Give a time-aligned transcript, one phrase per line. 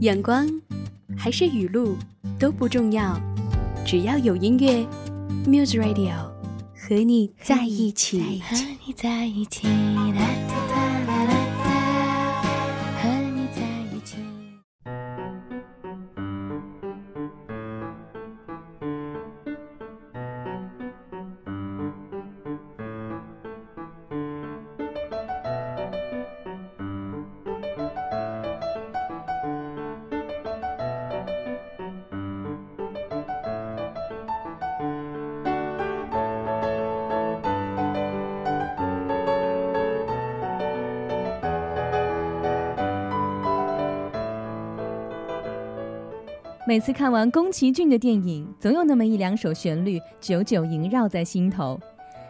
[0.00, 0.48] 阳光
[1.14, 1.94] 还是雨露
[2.38, 3.20] 都不重要，
[3.84, 4.86] 只要有音乐
[5.44, 6.14] ，Muse Radio
[6.74, 8.40] 和你在一起。
[8.40, 9.68] 和你在一起。
[46.70, 51.76] 每次看完宫崎骏的电影，总有那么一两首旋律久久萦绕在心头。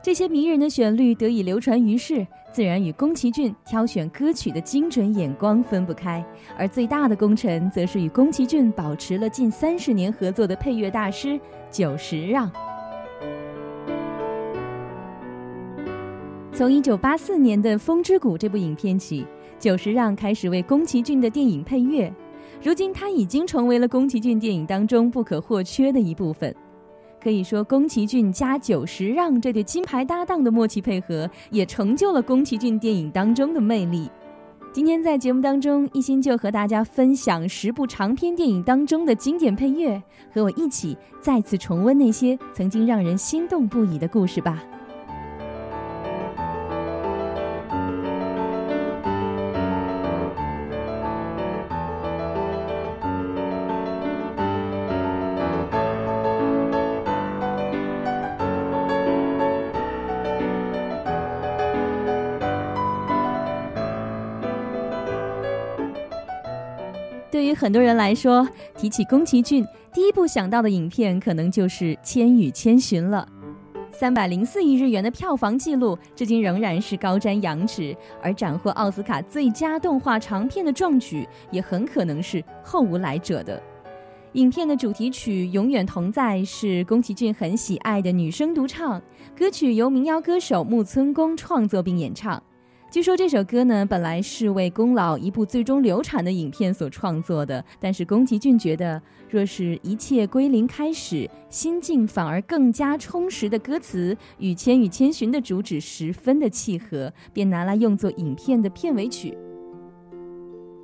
[0.00, 6.24] 这些迷人的旋律得以流传于世，自然与宫崎骏挑选歌曲的精准眼光分不开。
[6.56, 11.36] 而最大的功臣，则是与宫崎骏保持了近三十年合作的配乐大师
[11.68, 12.48] 久石让。
[16.52, 19.26] 从一九八四年的《风之谷》这部影片起，
[19.58, 22.14] 久石让开始为宫崎骏的电影配乐。
[22.60, 26.54] 如今，他已经成为了宫崎骏电影当中不可或缺的一部分。
[27.22, 34.10] 可以说，宫崎骏加久石让这对金牌搭档的默契配合，也成就了宫崎骏电影当中的魅力。
[34.72, 40.00] 今天在节目当中，一心就和大家分享十部长篇电影当中的经典配乐，
[40.32, 44.62] 和我一起再次重温那些曾经让人心动不已的故事吧。
[67.58, 73.26] 很多人来说，提起宫崎骏，第一部想到的影片可能就是《千与千寻》了。
[73.90, 83.60] 三百零四亿日元的票房纪录，至今仍然是高瞻仰止，而斩获奥斯卡最佳动画长片的壮举，也很可能是后无来者的。
[84.34, 89.02] 影片的主题曲《永远同在》是宫崎骏很喜爱的女声独唱，
[89.36, 92.40] 歌曲由民谣歌手木村宫创作并演唱。
[92.90, 109.36] 据说这首歌呢，本来是为宫老一部最终流产的影片所创作的，但是宫崎骏觉得，若是一切归零开始，心境反而更加充实的歌词与《千与千寻》的主旨十分的契合，便拿来用作影片的片尾曲。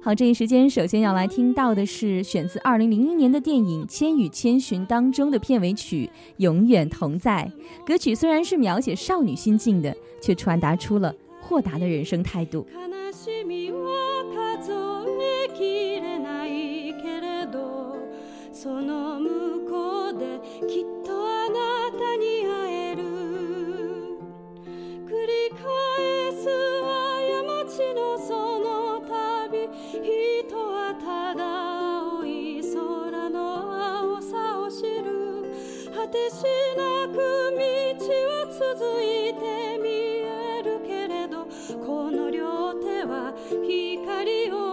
[0.00, 6.06] 好，这一时间首先要来听到的是选自二零零一年的电影《千与千寻》当中的片尾曲
[6.38, 7.46] 《永远同在》。
[7.86, 11.14] 歌曲虽然是描写少女心境的，却传达出了。
[11.50, 12.64] 豁达的人生态度。
[43.10, 44.69] 光を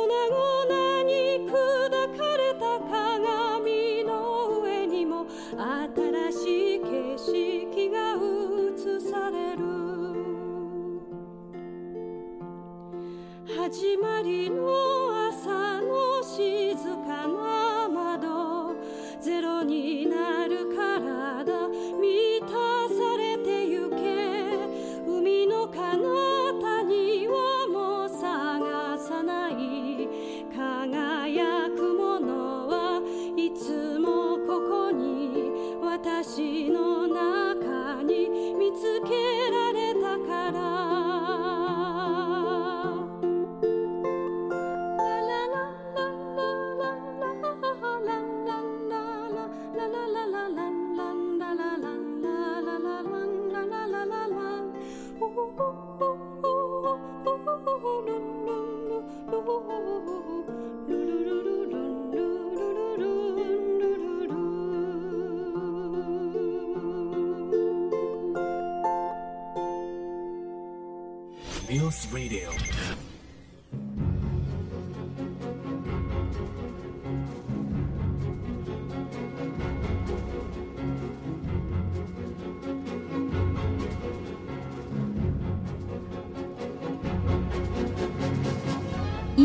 [0.00, 0.39] こなが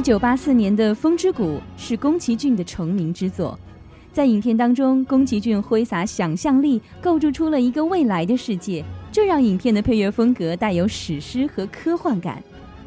[0.06, 3.57] 九八四年的《风之谷》是宫崎骏的成名之作，
[4.13, 12.40] 在影片当中，宫崎骏挥洒想象力，构筑出了一个未来的世界，这让影片的配乐风格带有史诗和科幻感。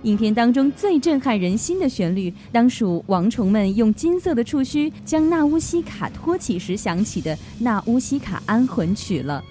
[0.02, 9.42] 影片当中最震撼人心的旋律，当属王虫们用金色的触须将纳乌西卡托起时响起的《纳乌西卡安魂曲》了。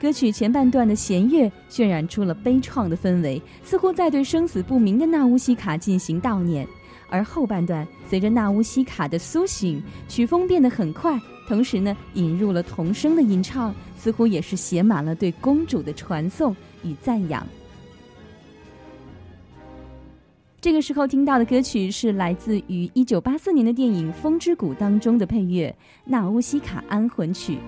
[0.00, 6.66] 歌曲前半段的弦乐渲染出了悲怆的氛围，似乎在对生死不明的纳乌西卡进行悼念；
[7.08, 17.46] 而后半段随着纳乌西卡的苏醒，曲风变得很快，同时呢引入了童声的吟唱，似乎也是写满了对公主的传颂与赞扬。
[20.60, 25.68] 这个时候听到的歌曲是来自于一九八四年的电影《风之谷》当中的配乐
[26.10, 27.58] 《纳乌西卡安魂曲》。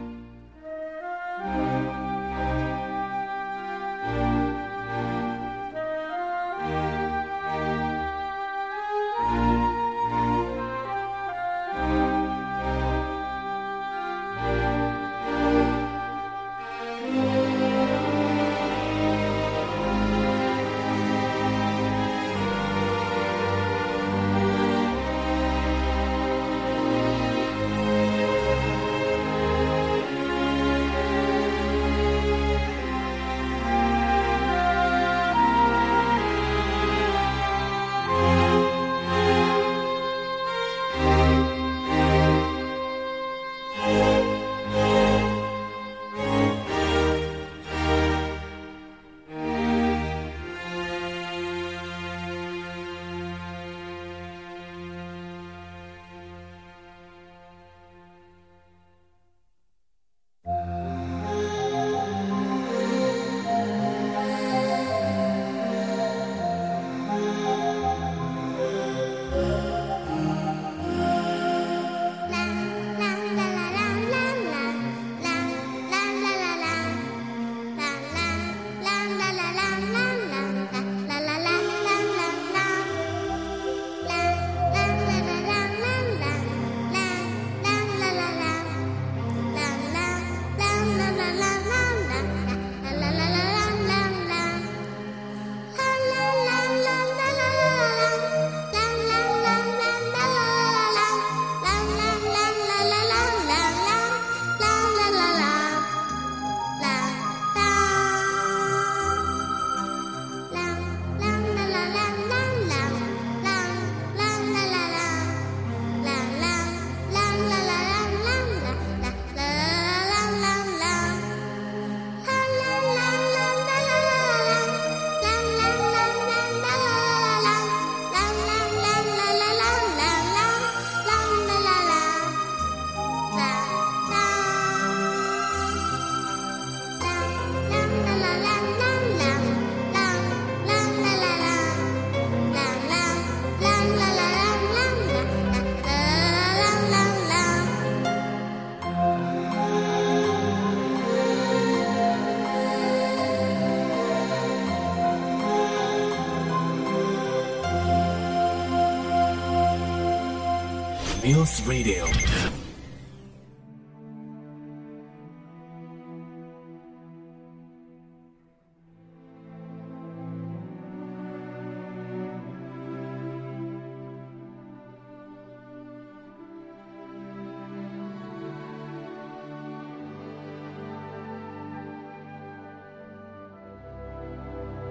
[161.65, 162.56] Radio。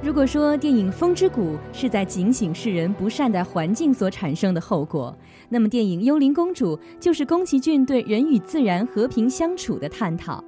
[0.01, 5.17] 如果说电影《风之谷》是在警醒世人不善待环境所产生的后果，
[5.49, 10.43] 那么电影《幽灵公主》就是宫崎骏对人与自然和平相处的探讨。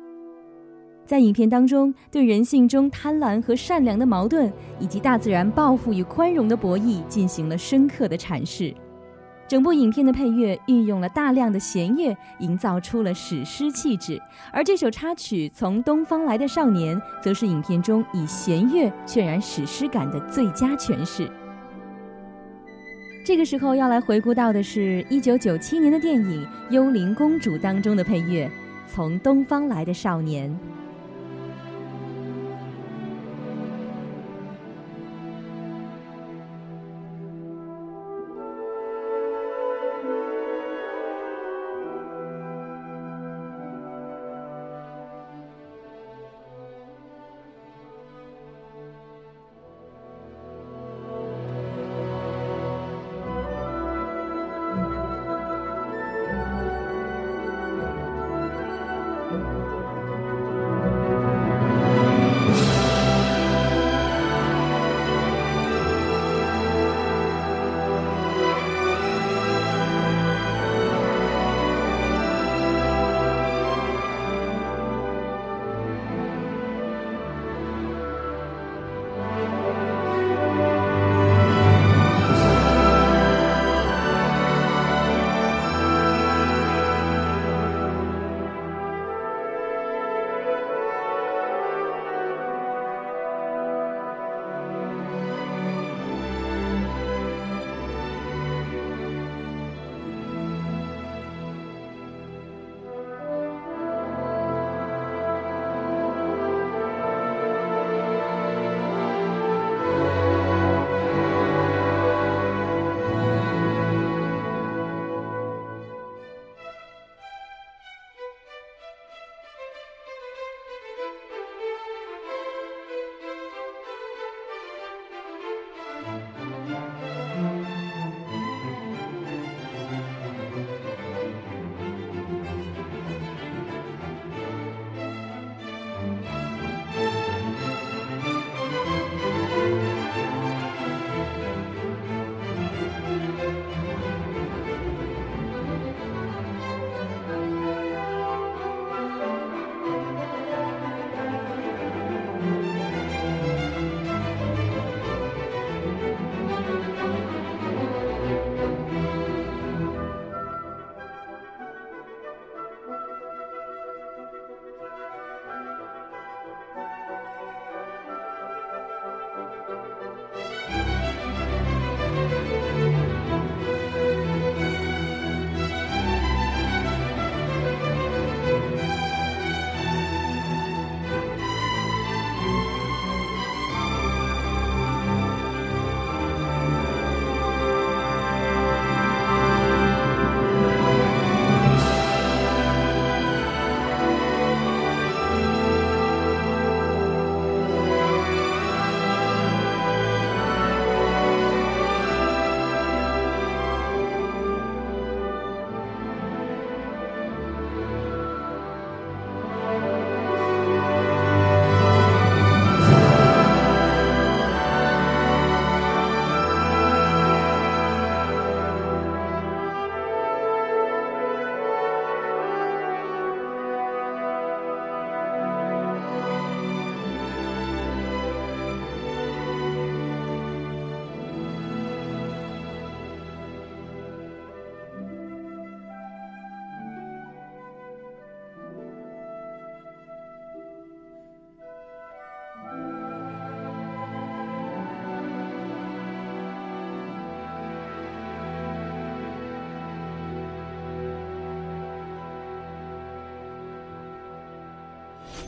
[1.06, 8.74] 在影片当中，对人性中贪婪和善良的矛盾，以及大自然报复与宽容的博弈进行了深刻的阐释。
[9.48, 14.22] 整部影片的配乐运用了大量的弦乐，营造出了史诗气质。
[14.51, 21.32] 而这首插曲《从东方来的少年》，则是影片中以弦乐渲染史诗感的最佳诠释。
[23.25, 28.48] 这个时候要来回顾到的是1997年的电影《幽灵公主》当中的配乐，
[28.86, 30.50] 《从东方来的少年》。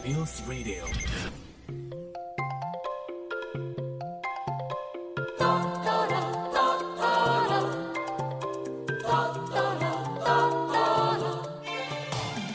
[0.06, 0.84] News Radio。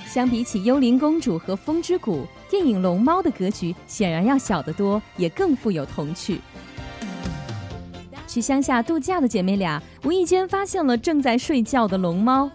[0.06, 6.40] 相比起《幽灵公主》和《风之谷》，电影《龙猫》的格局显然要小得多，也更富有童趣。
[8.26, 12.50] 去乡下度假的姐妹俩无意间发现了正在睡觉的龙猫，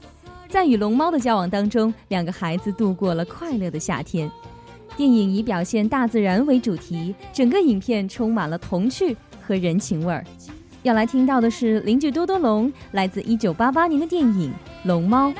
[0.49, 4.29] 在与龙猫的交往当中，两个孩子度过了快乐的夏天。
[4.99, 10.21] 电影以表现大自然为主题整个影片充满了童趣和人情味儿。
[10.83, 14.51] 要来听到的是邻居多多龙来自一九八八年的电影
[14.83, 15.33] 龙猫。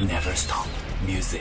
[0.00, 0.68] Never, stop.
[1.04, 1.40] Music.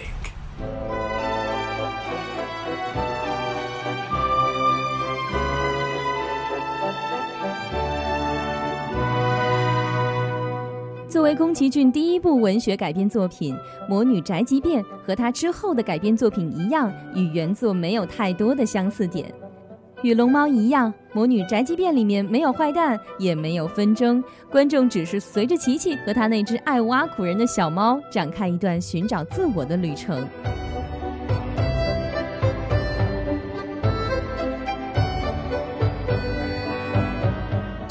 [11.08, 13.54] 作为宫崎骏第一部文学改编作品，
[13.88, 19.32] 《魔女宅急便》和他之后的改编作品一样，与原作没有太多的相似点。
[20.04, 30.24] 与龙猫一样，《魔女宅急便》里面没有坏蛋，也没有纷争，观众只是随着琪琪和他那只爱挖苦人的小猫展开一段寻找自我的旅程。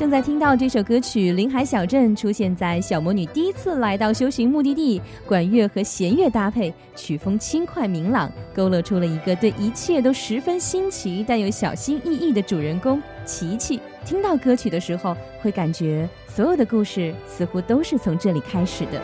[0.07, 13.81] 正在听到这首歌曲《临海小镇》出现在小魔女第一次来到修行目的地，管乐和弦乐搭配，曲风轻快明朗，勾勒出了一个对一切都十分新奇但又小心翼翼的主人公琪琪。
[14.05, 19.03] 听到歌曲的时候，会感觉所有的故事似乎都是从这里开始的。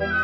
[0.00, 0.15] you.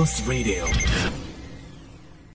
[0.00, 1.09] Campus Radio.